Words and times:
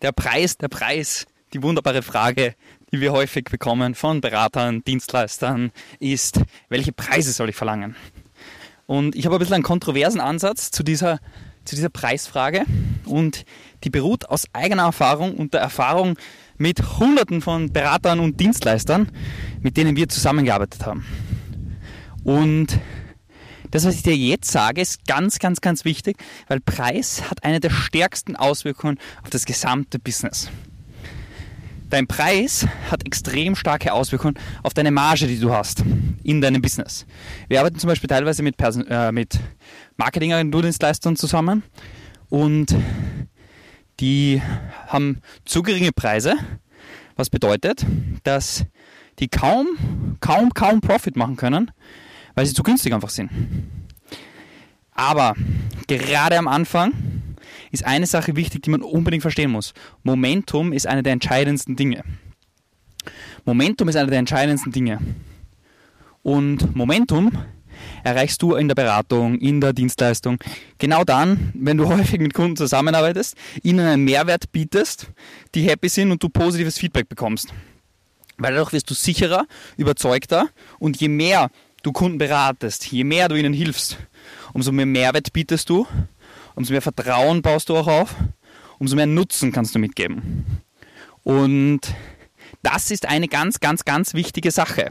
Der 0.00 0.12
Preis, 0.12 0.56
der 0.56 0.68
Preis, 0.68 1.26
die 1.52 1.62
wunderbare 1.62 2.02
Frage, 2.02 2.54
die 2.92 3.00
wir 3.00 3.12
häufig 3.12 3.46
bekommen 3.46 3.96
von 3.96 4.20
Beratern, 4.20 4.84
Dienstleistern, 4.84 5.72
ist, 5.98 6.40
welche 6.68 6.92
Preise 6.92 7.32
soll 7.32 7.48
ich 7.48 7.56
verlangen? 7.56 7.96
Und 8.86 9.16
ich 9.16 9.26
habe 9.26 9.36
ein 9.36 9.38
bisschen 9.40 9.56
einen 9.56 9.64
kontroversen 9.64 10.20
Ansatz 10.20 10.70
zu 10.70 10.84
dieser, 10.84 11.18
zu 11.64 11.74
dieser 11.74 11.88
Preisfrage 11.88 12.64
und 13.06 13.44
die 13.82 13.90
beruht 13.90 14.28
aus 14.28 14.46
eigener 14.52 14.84
Erfahrung 14.84 15.34
und 15.34 15.52
der 15.52 15.62
Erfahrung 15.62 16.16
mit 16.58 16.98
Hunderten 16.98 17.40
von 17.40 17.72
Beratern 17.72 18.20
und 18.20 18.38
Dienstleistern, 18.38 19.10
mit 19.62 19.76
denen 19.76 19.96
wir 19.96 20.08
zusammengearbeitet 20.08 20.86
haben. 20.86 21.04
Und 22.22 22.78
das, 23.70 23.84
was 23.84 23.96
ich 23.96 24.02
dir 24.02 24.16
jetzt 24.16 24.50
sage, 24.50 24.80
ist 24.80 25.06
ganz, 25.06 25.38
ganz, 25.38 25.60
ganz 25.60 25.84
wichtig, 25.84 26.16
weil 26.48 26.60
Preis 26.60 27.30
hat 27.30 27.44
eine 27.44 27.60
der 27.60 27.70
stärksten 27.70 28.36
Auswirkungen 28.36 28.98
auf 29.22 29.30
das 29.30 29.44
gesamte 29.44 29.98
Business. 29.98 30.50
Dein 31.90 32.06
Preis 32.06 32.66
hat 32.90 33.06
extrem 33.06 33.56
starke 33.56 33.94
Auswirkungen 33.94 34.34
auf 34.62 34.74
deine 34.74 34.90
Marge, 34.90 35.26
die 35.26 35.40
du 35.40 35.52
hast 35.52 35.82
in 36.22 36.42
deinem 36.42 36.60
Business. 36.60 37.06
Wir 37.48 37.60
arbeiten 37.60 37.78
zum 37.78 37.88
Beispiel 37.88 38.08
teilweise 38.08 38.42
mit, 38.42 38.58
Person 38.58 38.86
äh, 38.88 39.10
mit 39.10 39.38
Marketingagenturdienstleistern 39.96 41.16
zusammen 41.16 41.62
und 42.28 42.74
die 44.00 44.42
haben 44.86 45.22
zu 45.46 45.62
geringe 45.62 45.92
Preise, 45.92 46.34
was 47.16 47.30
bedeutet, 47.30 47.86
dass 48.22 48.64
die 49.18 49.28
kaum, 49.28 50.16
kaum, 50.20 50.52
kaum 50.52 50.80
Profit 50.80 51.16
machen 51.16 51.36
können, 51.36 51.70
weil 52.38 52.46
sie 52.46 52.54
zu 52.54 52.62
günstig 52.62 52.94
einfach 52.94 53.10
sind. 53.10 53.32
Aber 54.92 55.34
gerade 55.88 56.38
am 56.38 56.46
Anfang 56.46 56.92
ist 57.72 57.84
eine 57.84 58.06
Sache 58.06 58.36
wichtig, 58.36 58.62
die 58.62 58.70
man 58.70 58.80
unbedingt 58.80 59.22
verstehen 59.22 59.50
muss. 59.50 59.74
Momentum 60.04 60.72
ist 60.72 60.86
eine 60.86 61.02
der 61.02 61.14
entscheidendsten 61.14 61.74
Dinge. 61.74 62.04
Momentum 63.44 63.88
ist 63.88 63.96
eine 63.96 64.08
der 64.08 64.20
entscheidendsten 64.20 64.70
Dinge. 64.70 65.00
Und 66.22 66.76
Momentum 66.76 67.32
erreichst 68.04 68.40
du 68.40 68.54
in 68.54 68.68
der 68.68 68.76
Beratung, 68.76 69.40
in 69.40 69.60
der 69.60 69.72
Dienstleistung. 69.72 70.38
Genau 70.78 71.02
dann, 71.02 71.50
wenn 71.54 71.76
du 71.76 71.88
häufig 71.92 72.20
mit 72.20 72.34
Kunden 72.34 72.54
zusammenarbeitest, 72.54 73.36
ihnen 73.64 73.84
einen 73.84 74.04
Mehrwert 74.04 74.52
bietest, 74.52 75.08
die 75.56 75.62
happy 75.68 75.88
sind 75.88 76.12
und 76.12 76.22
du 76.22 76.28
positives 76.28 76.78
Feedback 76.78 77.08
bekommst. 77.08 77.52
Weil 78.36 78.52
dadurch 78.52 78.72
wirst 78.72 78.88
du 78.88 78.94
sicherer, 78.94 79.46
überzeugter 79.76 80.48
und 80.78 81.00
je 81.00 81.08
mehr 81.08 81.50
du 81.82 81.92
Kunden 81.92 82.18
beratest, 82.18 82.90
je 82.90 83.04
mehr 83.04 83.28
du 83.28 83.36
ihnen 83.36 83.52
hilfst, 83.52 83.98
umso 84.52 84.72
mehr 84.72 84.86
Mehrwert 84.86 85.32
bietest 85.32 85.68
du, 85.70 85.86
umso 86.54 86.72
mehr 86.72 86.82
Vertrauen 86.82 87.42
baust 87.42 87.68
du 87.68 87.76
auch 87.76 87.86
auf, 87.86 88.14
umso 88.78 88.96
mehr 88.96 89.06
Nutzen 89.06 89.52
kannst 89.52 89.74
du 89.74 89.78
mitgeben. 89.78 90.44
Und 91.22 91.80
das 92.62 92.90
ist 92.90 93.06
eine 93.06 93.28
ganz, 93.28 93.60
ganz, 93.60 93.84
ganz 93.84 94.14
wichtige 94.14 94.50
Sache. 94.50 94.90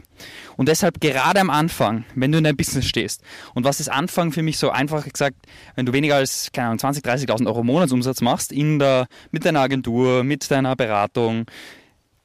Und 0.56 0.68
deshalb 0.68 1.00
gerade 1.00 1.40
am 1.40 1.50
Anfang, 1.50 2.04
wenn 2.14 2.32
du 2.32 2.38
in 2.38 2.44
deinem 2.44 2.56
Business 2.56 2.86
stehst, 2.86 3.22
und 3.54 3.64
was 3.64 3.80
ist 3.80 3.88
Anfang 3.88 4.32
für 4.32 4.42
mich 4.42 4.58
so 4.58 4.70
einfach 4.70 5.06
gesagt, 5.06 5.36
wenn 5.74 5.86
du 5.86 5.92
weniger 5.92 6.16
als, 6.16 6.50
keine 6.52 6.68
Ahnung, 6.68 6.78
20, 6.78 7.04
30.000 7.04 7.46
Euro 7.46 7.64
Monatsumsatz 7.64 8.20
machst 8.20 8.52
in 8.52 8.78
der, 8.78 9.06
mit 9.30 9.44
deiner 9.44 9.60
Agentur, 9.60 10.24
mit 10.24 10.50
deiner 10.50 10.76
Beratung, 10.76 11.46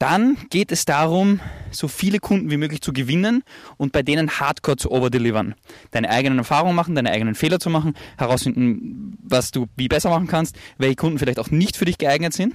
dann 0.03 0.35
geht 0.49 0.73
es 0.73 0.83
darum, 0.83 1.39
so 1.71 1.87
viele 1.87 2.19
Kunden 2.19 2.51
wie 2.51 2.57
möglich 2.57 2.81
zu 2.81 2.91
gewinnen 2.91 3.41
und 3.77 3.93
bei 3.93 4.03
denen 4.03 4.31
hardcore 4.37 4.75
zu 4.75 4.91
overdelivern. 4.91 5.55
Deine 5.91 6.09
eigenen 6.09 6.39
Erfahrungen 6.39 6.75
machen, 6.75 6.93
deine 6.93 7.09
eigenen 7.09 7.35
Fehler 7.35 7.57
zu 7.57 7.69
machen, 7.69 7.93
herausfinden, 8.17 9.17
was 9.23 9.51
du 9.51 9.67
wie 9.77 9.87
besser 9.87 10.09
machen 10.09 10.27
kannst, 10.27 10.57
welche 10.77 10.97
Kunden 10.97 11.19
vielleicht 11.19 11.39
auch 11.39 11.51
nicht 11.51 11.77
für 11.77 11.85
dich 11.85 11.97
geeignet 11.97 12.33
sind 12.33 12.53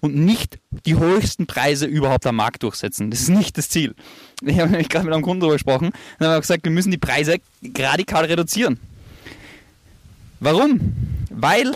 und 0.00 0.14
nicht 0.14 0.58
die 0.84 0.98
höchsten 0.98 1.46
Preise 1.46 1.86
überhaupt 1.86 2.26
am 2.26 2.36
Markt 2.36 2.62
durchsetzen. 2.62 3.10
Das 3.10 3.20
ist 3.20 3.30
nicht 3.30 3.56
das 3.56 3.70
Ziel. 3.70 3.94
Ich 4.42 4.60
habe 4.60 4.68
nämlich 4.68 4.90
gerade 4.90 5.06
mit 5.06 5.14
einem 5.14 5.22
Kunden 5.22 5.40
darüber 5.40 5.54
gesprochen 5.54 5.92
und 6.18 6.26
habe 6.26 6.42
gesagt, 6.42 6.62
wir 6.64 6.72
müssen 6.72 6.90
die 6.90 6.98
Preise 6.98 7.38
radikal 7.74 8.26
reduzieren. 8.26 8.78
Warum? 10.40 10.92
Weil 11.30 11.74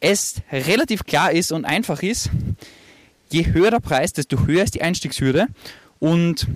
es 0.00 0.36
relativ 0.50 1.04
klar 1.04 1.30
ist 1.32 1.52
und 1.52 1.66
einfach 1.66 2.02
ist, 2.02 2.30
je 3.30 3.46
höher 3.46 3.70
der 3.70 3.80
Preis, 3.80 4.12
desto 4.12 4.46
höher 4.46 4.64
ist 4.64 4.74
die 4.74 4.82
Einstiegshürde 4.82 5.46
und 5.98 6.46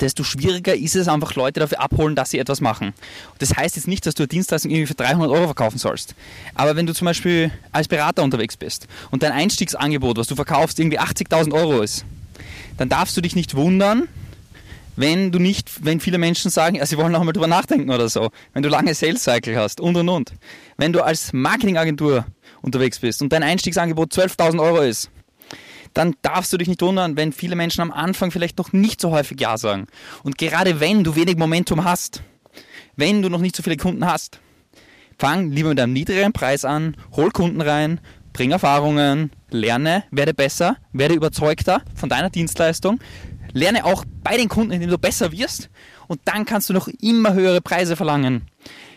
desto 0.00 0.24
schwieriger 0.24 0.74
ist 0.74 0.96
es 0.96 1.08
einfach, 1.08 1.34
Leute 1.34 1.60
dafür 1.60 1.80
abholen, 1.80 2.16
dass 2.16 2.30
sie 2.30 2.38
etwas 2.38 2.60
machen. 2.60 2.94
Das 3.38 3.56
heißt 3.56 3.76
jetzt 3.76 3.88
nicht, 3.88 4.04
dass 4.06 4.14
du 4.14 4.24
eine 4.24 4.28
Dienstleistung 4.28 4.70
irgendwie 4.70 4.86
für 4.86 4.94
300 4.94 5.30
Euro 5.30 5.44
verkaufen 5.46 5.78
sollst. 5.78 6.14
Aber 6.54 6.76
wenn 6.76 6.86
du 6.86 6.94
zum 6.94 7.06
Beispiel 7.06 7.52
als 7.72 7.88
Berater 7.88 8.22
unterwegs 8.22 8.56
bist 8.56 8.88
und 9.10 9.22
dein 9.22 9.32
Einstiegsangebot, 9.32 10.18
was 10.18 10.26
du 10.26 10.34
verkaufst, 10.34 10.78
irgendwie 10.78 10.98
80.000 10.98 11.52
Euro 11.52 11.80
ist, 11.80 12.04
dann 12.76 12.88
darfst 12.88 13.16
du 13.16 13.20
dich 13.20 13.36
nicht 13.36 13.54
wundern, 13.54 14.08
wenn 14.96 15.32
du 15.32 15.38
nicht, 15.38 15.84
wenn 15.84 16.00
viele 16.00 16.18
Menschen 16.18 16.50
sagen, 16.50 16.76
ja, 16.76 16.86
sie 16.86 16.96
wollen 16.96 17.12
noch 17.12 17.20
einmal 17.20 17.32
drüber 17.32 17.48
nachdenken 17.48 17.90
oder 17.90 18.08
so, 18.08 18.30
wenn 18.52 18.62
du 18.62 18.68
lange 18.68 18.94
Sales 18.94 19.24
Cycle 19.24 19.56
hast 19.56 19.80
und 19.80 19.96
und 19.96 20.08
und. 20.08 20.32
Wenn 20.76 20.92
du 20.92 21.02
als 21.02 21.32
Marketingagentur 21.32 22.26
unterwegs 22.62 23.00
bist 23.00 23.20
und 23.22 23.32
dein 23.32 23.42
Einstiegsangebot 23.42 24.12
12.000 24.12 24.60
Euro 24.60 24.80
ist, 24.80 25.10
dann 25.94 26.14
darfst 26.22 26.52
du 26.52 26.58
dich 26.58 26.68
nicht 26.68 26.82
wundern, 26.82 27.16
wenn 27.16 27.32
viele 27.32 27.56
Menschen 27.56 27.80
am 27.80 27.90
Anfang 27.90 28.30
vielleicht 28.30 28.58
noch 28.58 28.72
nicht 28.72 29.00
so 29.00 29.10
häufig 29.10 29.40
Ja 29.40 29.56
sagen. 29.56 29.86
Und 30.22 30.36
gerade 30.38 30.80
wenn 30.80 31.04
du 31.04 31.16
wenig 31.16 31.36
Momentum 31.36 31.84
hast, 31.84 32.22
wenn 32.96 33.22
du 33.22 33.28
noch 33.28 33.40
nicht 33.40 33.56
so 33.56 33.62
viele 33.62 33.76
Kunden 33.76 34.04
hast, 34.06 34.40
fang 35.18 35.50
lieber 35.50 35.70
mit 35.70 35.80
einem 35.80 35.92
niedrigeren 35.92 36.32
Preis 36.32 36.64
an, 36.64 36.96
hol 37.12 37.30
Kunden 37.30 37.60
rein, 37.60 38.00
bring 38.32 38.50
Erfahrungen, 38.50 39.30
lerne, 39.50 40.04
werde 40.10 40.34
besser, 40.34 40.76
werde 40.92 41.14
überzeugter 41.14 41.82
von 41.94 42.08
deiner 42.08 42.30
Dienstleistung, 42.30 42.98
lerne 43.52 43.84
auch 43.84 44.04
bei 44.22 44.36
den 44.36 44.48
Kunden, 44.48 44.72
indem 44.72 44.90
du 44.90 44.98
besser 44.98 45.32
wirst 45.32 45.70
und 46.08 46.20
dann 46.24 46.44
kannst 46.44 46.68
du 46.68 46.72
noch 46.74 46.88
immer 47.00 47.34
höhere 47.34 47.60
Preise 47.60 47.96
verlangen. 47.96 48.46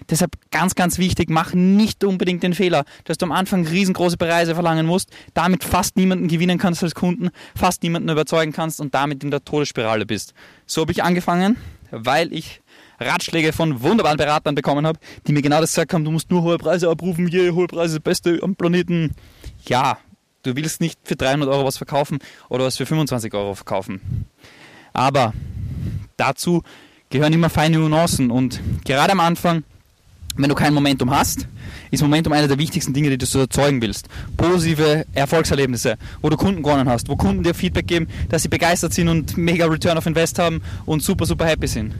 Deshalb 0.10 0.32
ganz, 0.52 0.76
ganz 0.76 0.98
wichtig, 0.98 1.30
mach 1.30 1.54
nicht 1.54 2.04
unbedingt 2.04 2.42
den 2.42 2.54
Fehler, 2.54 2.86
dass 3.04 3.18
du 3.18 3.26
am 3.26 3.32
Anfang 3.32 3.68
riesengroße 3.68 4.18
Preise 4.18 4.54
verlangen 4.54 4.86
musst, 4.86 5.12
damit 5.34 5.64
fast 5.64 5.98
niemanden 5.98 6.28
gewinnen 6.28 6.58
kannst 6.58 6.84
als 6.84 6.96
Kunden, 6.96 7.30
fast 7.56 7.84
niemanden 7.84 8.10
überzeugen 8.10 8.54
kannst 8.54 8.80
und 8.80 8.94
damit 8.94 9.24
in 9.24 9.32
der 9.32 9.44
Todesspirale 9.44 10.06
bist. 10.06 10.34
So 10.66 10.82
habe 10.82 10.92
ich 10.94 11.04
angefangen, 11.04 11.58
weil 11.92 12.32
ich 12.32 12.62
Ratschläge 13.00 13.54
von 13.54 13.82
wunderbaren 13.82 14.18
Beratern 14.18 14.56
bekommen 14.56 14.88
habe, 14.88 15.00
die 15.28 15.34
mir 15.34 15.42
genau 15.42 15.62
das 15.62 15.72
gesagt 15.72 15.94
haben, 15.94 16.06
du 16.06 16.12
musst 16.12 16.32
nur 16.32 16.42
hohe 16.42 16.58
Preise 16.58 16.90
abrufen, 16.90 17.28
je 17.28 17.52
hohe 17.52 17.68
Preise, 17.68 17.96
das 17.96 18.04
Beste 18.04 18.40
am 18.42 18.56
Planeten. 18.56 19.14
Ja, 19.68 19.98
du 20.44 20.56
willst 20.56 20.82
nicht 20.82 21.00
für 21.04 21.16
300 21.16 21.50
Euro 21.50 21.66
was 21.66 21.78
verkaufen 21.78 22.20
oder 22.50 22.66
was 22.66 22.78
für 22.78 22.86
25 22.86 23.34
Euro 23.34 23.56
verkaufen. 23.56 24.26
Aber 24.94 25.34
dazu 26.16 26.64
gehören 27.10 27.34
immer 27.34 27.50
feine 27.50 27.78
Nuancen 27.80 28.32
und 28.32 28.62
gerade 28.86 29.12
am 29.12 29.20
Anfang 29.20 29.64
wenn 30.38 30.50
du 30.50 30.56
kein 30.56 30.74
Momentum 30.74 31.10
hast, 31.10 31.48
ist 31.90 32.02
Momentum 32.04 32.32
eine 32.34 32.48
der 32.48 32.60
wichtigsten 32.60 32.94
Dinge, 32.94 33.10
die 33.10 33.18
du 33.18 33.26
so 33.26 33.40
erzeugen 33.40 33.82
willst. 33.82 34.08
Positive 34.38 35.06
Erfolgserlebnisse, 35.14 35.98
wo 36.22 36.30
du 36.30 36.38
Kunden 36.38 36.62
gewonnen 36.62 36.88
hast, 36.88 37.10
wo 37.10 37.16
Kunden 37.16 37.44
dir 37.44 37.54
Feedback 37.54 37.88
geben, 37.88 38.08
dass 38.30 38.44
sie 38.44 38.48
begeistert 38.48 38.94
sind 38.94 39.10
und 39.10 39.38
mega 39.38 39.66
Return 39.66 39.98
of 39.98 40.06
Invest 40.06 40.38
haben 40.40 40.62
und 40.86 41.02
super, 41.02 41.26
super 41.26 41.46
happy 41.46 41.68
sind. 41.68 41.94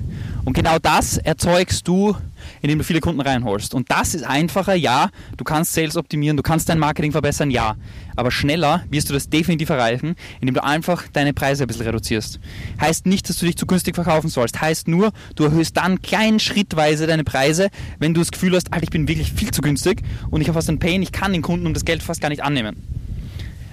Und 0.46 0.54
genau 0.54 0.78
das 0.80 1.18
erzeugst 1.18 1.88
du 1.88 2.16
indem 2.62 2.78
du 2.78 2.84
viele 2.84 3.00
Kunden 3.00 3.22
reinholst. 3.22 3.74
Und 3.74 3.92
das 3.92 4.14
ist 4.14 4.24
einfacher, 4.24 4.76
ja. 4.76 5.10
Du 5.38 5.44
kannst 5.44 5.74
Sales 5.74 5.98
optimieren, 5.98 6.38
du 6.38 6.44
kannst 6.44 6.70
dein 6.70 6.80
Marketing 6.80 7.12
verbessern, 7.12 7.52
ja. 7.52 7.76
Aber 8.16 8.32
schneller 8.32 8.84
wirst 8.90 9.10
du 9.10 9.14
das 9.14 9.30
definitiv 9.30 9.70
erreichen, 9.70 10.16
indem 10.40 10.56
du 10.56 10.64
einfach 10.64 11.08
deine 11.14 11.34
Preise 11.34 11.64
ein 11.64 11.68
bisschen 11.68 11.86
reduzierst. 11.86 12.40
Heißt 12.82 13.06
nicht, 13.06 13.30
dass 13.30 13.38
du 13.38 13.46
dich 13.46 13.58
zu 13.58 13.68
günstig 13.68 13.96
verkaufen 13.96 14.30
sollst. 14.30 14.60
Heißt 14.60 14.88
nur, 14.88 15.12
du 15.36 15.44
erhöhst 15.44 15.78
dann 15.78 16.02
klein 16.02 16.40
schrittweise 16.40 17.08
deine 17.08 17.24
Preise, 17.24 17.70
wenn 18.00 18.14
du 18.14 18.22
das 18.22 18.32
Gefühl 18.32 18.56
hast, 18.56 18.74
Alter, 18.74 18.84
ich 18.84 18.90
bin 18.90 19.08
wirklich 19.08 19.32
viel 19.32 19.52
zu 19.52 19.62
günstig 19.62 20.02
und 20.30 20.42
ich 20.42 20.48
habe 20.48 20.58
fast 20.58 20.70
einen 20.70 20.80
Pain, 20.80 21.02
ich 21.02 21.12
kann 21.12 21.34
den 21.34 21.42
Kunden 21.42 21.68
um 21.68 21.74
das 21.74 21.86
Geld 21.86 22.02
fast 22.02 22.22
gar 22.22 22.30
nicht 22.30 22.44
annehmen. 22.44 22.97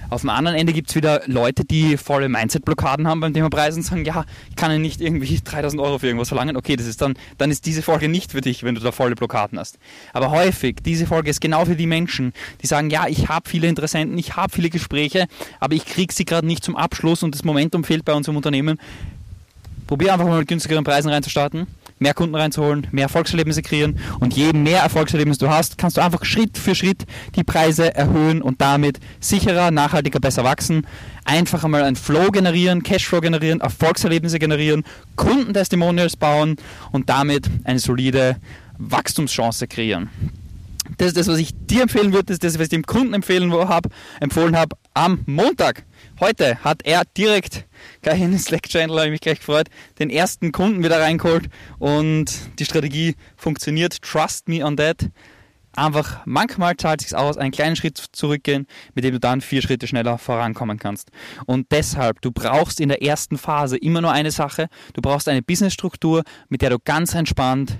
Auf 0.09 0.21
dem 0.21 0.29
anderen 0.29 0.57
Ende 0.57 0.73
gibt 0.73 0.89
es 0.89 0.95
wieder 0.95 1.21
Leute, 1.25 1.65
die 1.65 1.97
volle 1.97 2.29
Mindset-Blockaden 2.29 3.07
haben 3.07 3.19
beim 3.19 3.33
Thema 3.33 3.49
Preisen 3.49 3.79
und 3.79 3.83
sagen, 3.83 4.05
ja, 4.05 4.25
ich 4.49 4.55
kann 4.55 4.71
ja 4.71 4.77
nicht 4.77 5.01
irgendwie 5.01 5.39
3000 5.43 5.81
Euro 5.81 5.99
für 5.99 6.07
irgendwas 6.07 6.29
verlangen. 6.29 6.57
Okay, 6.57 6.75
das 6.75 6.85
ist 6.85 7.01
dann, 7.01 7.15
dann 7.37 7.51
ist 7.51 7.65
diese 7.65 7.81
Folge 7.81 8.07
nicht 8.07 8.31
für 8.31 8.41
dich, 8.41 8.63
wenn 8.63 8.75
du 8.75 8.81
da 8.81 8.91
volle 8.91 9.15
Blockaden 9.15 9.59
hast. 9.59 9.79
Aber 10.13 10.31
häufig, 10.31 10.77
diese 10.83 11.07
Folge 11.07 11.29
ist 11.29 11.41
genau 11.41 11.65
für 11.65 11.75
die 11.75 11.87
Menschen, 11.87 12.33
die 12.61 12.67
sagen, 12.67 12.89
ja, 12.89 13.07
ich 13.07 13.29
habe 13.29 13.49
viele 13.49 13.67
Interessenten, 13.67 14.17
ich 14.17 14.35
habe 14.35 14.53
viele 14.53 14.69
Gespräche, 14.69 15.27
aber 15.59 15.75
ich 15.75 15.85
kriege 15.85 16.13
sie 16.13 16.25
gerade 16.25 16.47
nicht 16.47 16.63
zum 16.63 16.75
Abschluss 16.75 17.23
und 17.23 17.33
das 17.33 17.43
Momentum 17.43 17.83
fehlt 17.83 18.05
bei 18.05 18.13
uns 18.13 18.27
im 18.27 18.35
Unternehmen. 18.35 18.79
Probier 19.87 20.13
einfach 20.13 20.25
mal 20.27 20.39
mit 20.39 20.47
günstigeren 20.47 20.83
Preisen 20.83 21.09
reinzustarten 21.09 21.67
mehr 21.99 22.13
Kunden 22.13 22.35
reinzuholen, 22.35 22.87
mehr 22.91 23.03
Erfolgserlebnisse 23.03 23.61
kreieren 23.61 23.99
und 24.19 24.35
je 24.35 24.53
mehr 24.53 24.81
Erfolgserlebnisse 24.81 25.39
du 25.39 25.49
hast, 25.49 25.77
kannst 25.77 25.97
du 25.97 26.01
einfach 26.01 26.25
Schritt 26.25 26.57
für 26.57 26.75
Schritt 26.75 27.05
die 27.35 27.43
Preise 27.43 27.95
erhöhen 27.95 28.41
und 28.41 28.61
damit 28.61 28.99
sicherer, 29.19 29.71
nachhaltiger, 29.71 30.19
besser 30.19 30.43
wachsen. 30.43 30.85
Einfach 31.23 31.63
einmal 31.63 31.83
einen 31.83 31.95
Flow 31.95 32.31
generieren, 32.31 32.83
Cashflow 32.83 33.21
generieren, 33.21 33.61
Erfolgserlebnisse 33.61 34.39
generieren, 34.39 34.83
Kundentestimonials 35.15 36.17
bauen 36.17 36.57
und 36.91 37.09
damit 37.09 37.49
eine 37.63 37.79
solide 37.79 38.37
Wachstumschance 38.77 39.67
kreieren. 39.67 40.09
Das 40.97 41.07
ist 41.07 41.17
das, 41.17 41.27
was 41.27 41.39
ich 41.39 41.51
dir 41.53 41.83
empfehlen 41.83 42.13
würde, 42.13 42.25
das 42.25 42.35
ist 42.35 42.43
das, 42.43 42.55
was 42.55 42.63
ich 42.63 42.69
dem 42.69 42.83
Kunden 42.83 43.13
empfehlen 43.13 43.51
hab, 43.53 43.87
empfohlen 44.19 44.55
habe 44.55 44.75
am 44.93 45.19
Montag. 45.25 45.83
Heute 46.19 46.63
hat 46.63 46.81
er 46.85 47.03
direkt 47.17 47.65
gleich 48.01 48.21
in 48.21 48.31
den 48.31 48.39
Slack-Channel, 48.39 48.95
habe 48.95 49.07
ich 49.07 49.11
mich 49.11 49.21
gleich 49.21 49.39
gefreut, 49.39 49.67
den 49.99 50.09
ersten 50.09 50.51
Kunden 50.51 50.83
wieder 50.83 51.01
reingeholt 51.01 51.49
und 51.79 52.31
die 52.59 52.65
Strategie 52.65 53.15
funktioniert. 53.35 54.01
Trust 54.01 54.47
me 54.47 54.63
on 54.63 54.77
that. 54.77 55.09
Einfach 55.75 56.21
manchmal 56.25 56.77
zahlt 56.77 57.01
es 57.01 57.09
sich 57.09 57.17
aus, 57.17 57.37
einen 57.37 57.51
kleinen 57.51 57.75
Schritt 57.75 57.97
zurückgehen, 57.97 58.65
mit 58.93 59.03
dem 59.03 59.11
du 59.11 59.19
dann 59.19 59.41
vier 59.41 59.61
Schritte 59.61 59.87
schneller 59.87 60.17
vorankommen 60.17 60.79
kannst. 60.79 61.11
Und 61.45 61.67
deshalb, 61.71 62.21
du 62.21 62.31
brauchst 62.31 62.79
in 62.79 62.87
der 62.87 63.01
ersten 63.01 63.37
Phase 63.37 63.75
immer 63.75 63.99
nur 63.99 64.13
eine 64.13 64.31
Sache. 64.31 64.67
Du 64.93 65.01
brauchst 65.01 65.27
eine 65.27 65.41
Businessstruktur, 65.41 66.23
mit 66.47 66.61
der 66.61 66.69
du 66.69 66.77
ganz 66.79 67.13
entspannt 67.13 67.77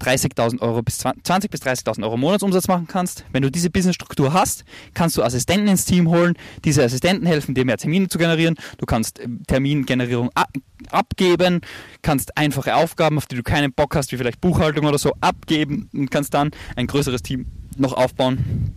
30.000 0.00 0.60
Euro 0.60 0.82
bis 0.82 0.98
20 0.98 1.50
bis 1.50 1.62
30.000 1.62 2.02
Euro 2.04 2.16
Monatsumsatz 2.16 2.68
machen 2.68 2.86
kannst. 2.86 3.24
Wenn 3.32 3.42
du 3.42 3.50
diese 3.50 3.70
Businessstruktur 3.70 4.32
hast, 4.32 4.64
kannst 4.94 5.16
du 5.16 5.22
Assistenten 5.22 5.68
ins 5.68 5.84
Team 5.84 6.08
holen. 6.08 6.34
Diese 6.64 6.84
Assistenten 6.84 7.26
helfen 7.26 7.54
dir 7.54 7.64
mehr 7.64 7.76
Termine 7.76 8.08
zu 8.08 8.18
generieren. 8.18 8.56
Du 8.78 8.86
kannst 8.86 9.20
ähm, 9.20 9.42
Termingenerierung 9.46 10.30
abgeben, 10.90 11.60
kannst 12.02 12.36
einfache 12.36 12.74
Aufgaben, 12.74 13.18
auf 13.18 13.26
die 13.26 13.36
du 13.36 13.42
keinen 13.42 13.72
Bock 13.72 13.96
hast, 13.96 14.12
wie 14.12 14.16
vielleicht 14.16 14.40
Buchhaltung 14.40 14.86
oder 14.86 14.98
so, 14.98 15.14
abgeben 15.20 15.90
und 15.92 16.10
kannst 16.10 16.34
dann 16.34 16.50
ein 16.76 16.86
größeres 16.86 17.22
Team 17.22 17.46
noch 17.76 17.92
aufbauen 17.92 18.74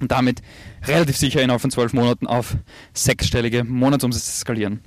und 0.00 0.10
damit 0.10 0.42
relativ 0.86 1.16
sicher 1.16 1.42
innerhalb 1.42 1.62
von 1.62 1.70
zwölf 1.70 1.92
Monaten 1.92 2.26
auf 2.26 2.56
sechsstellige 2.92 3.64
Monatsumsätze 3.64 4.32
skalieren. 4.32 4.80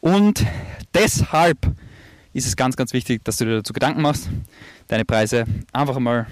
Und 0.00 0.44
deshalb 0.94 1.58
ist 2.32 2.46
es 2.46 2.56
ganz, 2.56 2.76
ganz 2.76 2.92
wichtig, 2.92 3.24
dass 3.24 3.36
du 3.36 3.44
dir 3.44 3.56
dazu 3.56 3.72
Gedanken 3.72 4.02
machst, 4.02 4.28
deine 4.88 5.04
Preise 5.04 5.44
einfach 5.72 5.98
mal 5.98 6.26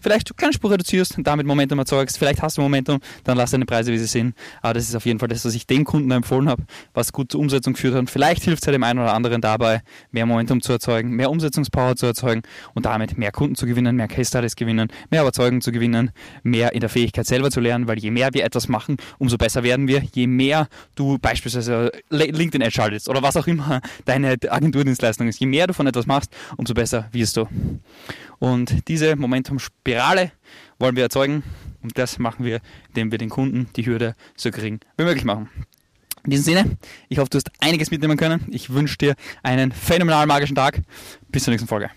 vielleicht 0.00 0.36
keine 0.36 0.52
Spur 0.52 0.70
reduzierst 0.70 1.18
und 1.18 1.26
damit 1.26 1.46
Momentum 1.46 1.78
erzeugst. 1.78 2.18
Vielleicht 2.18 2.42
hast 2.42 2.58
du 2.58 2.62
Momentum, 2.62 3.00
dann 3.24 3.36
lass 3.36 3.50
deine 3.50 3.66
Preise, 3.66 3.92
wie 3.92 3.98
sie 3.98 4.06
sind. 4.06 4.34
Aber 4.62 4.74
das 4.74 4.88
ist 4.88 4.94
auf 4.94 5.06
jeden 5.06 5.18
Fall 5.18 5.28
das, 5.28 5.44
was 5.44 5.54
ich 5.54 5.66
dem 5.66 5.84
Kunden 5.84 6.10
empfohlen 6.10 6.48
habe, 6.48 6.64
was 6.94 7.12
gut 7.12 7.32
zur 7.32 7.40
Umsetzung 7.40 7.74
geführt 7.74 7.94
hat. 7.94 8.00
Und 8.00 8.10
vielleicht 8.10 8.42
hilft 8.44 8.62
es 8.62 8.66
ja 8.66 8.72
dem 8.72 8.82
einen 8.82 8.98
oder 8.98 9.14
anderen 9.14 9.40
dabei, 9.40 9.82
mehr 10.10 10.26
Momentum 10.26 10.60
zu 10.60 10.72
erzeugen, 10.72 11.10
mehr 11.10 11.30
Umsetzungspower 11.30 11.96
zu 11.96 12.06
erzeugen 12.06 12.42
und 12.74 12.86
damit 12.86 13.18
mehr 13.18 13.32
Kunden 13.32 13.54
zu 13.54 13.66
gewinnen, 13.66 13.96
mehr 13.96 14.08
Case 14.08 14.28
Studies 14.28 14.56
gewinnen, 14.56 14.88
mehr 15.10 15.22
Überzeugung 15.22 15.60
zu 15.60 15.72
gewinnen, 15.72 16.10
mehr 16.42 16.72
in 16.72 16.80
der 16.80 16.88
Fähigkeit 16.88 17.26
selber 17.26 17.50
zu 17.50 17.60
lernen, 17.60 17.88
weil 17.88 17.98
je 17.98 18.10
mehr 18.10 18.32
wir 18.32 18.44
etwas 18.44 18.68
machen, 18.68 18.96
umso 19.18 19.36
besser 19.36 19.62
werden 19.62 19.88
wir. 19.88 20.02
Je 20.14 20.26
mehr 20.26 20.68
du 20.94 21.18
beispielsweise 21.18 21.92
LinkedIn 22.10 22.62
Ad 22.62 22.70
schaltest 22.70 23.08
oder 23.08 23.22
was 23.22 23.36
auch 23.36 23.46
immer 23.46 23.80
deine 24.04 24.36
Agenturdienstleistung 24.48 25.28
ist, 25.28 25.40
je 25.40 25.46
mehr 25.46 25.66
du 25.66 25.74
von 25.74 25.86
etwas 25.86 26.06
machst, 26.06 26.32
umso 26.56 26.74
besser 26.74 27.08
wirst 27.12 27.36
du. 27.36 27.46
Und 28.40 28.88
diese 28.88 29.14
Momentum-Spirale 29.16 30.32
wollen 30.78 30.96
wir 30.96 31.04
erzeugen 31.04 31.44
und 31.82 31.96
das 31.96 32.18
machen 32.18 32.44
wir, 32.44 32.60
indem 32.88 33.12
wir 33.12 33.18
den 33.18 33.28
Kunden 33.28 33.68
die 33.76 33.86
Hürde 33.86 34.16
so 34.36 34.50
gering 34.50 34.80
wie 34.96 35.04
möglich 35.04 35.24
machen. 35.24 35.48
In 36.24 36.30
diesem 36.30 36.44
Sinne, 36.44 36.78
ich 37.08 37.18
hoffe, 37.18 37.30
du 37.30 37.36
hast 37.36 37.50
einiges 37.60 37.90
mitnehmen 37.90 38.16
können. 38.16 38.46
Ich 38.50 38.70
wünsche 38.70 38.98
dir 38.98 39.14
einen 39.42 39.72
phänomenal 39.72 40.26
magischen 40.26 40.56
Tag. 40.56 40.80
Bis 41.28 41.44
zur 41.44 41.52
nächsten 41.52 41.68
Folge. 41.68 41.90